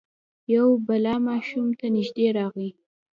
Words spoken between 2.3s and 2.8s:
راغی.